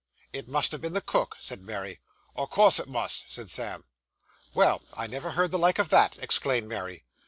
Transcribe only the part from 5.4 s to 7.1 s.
the like of that!' exclaimed Mary.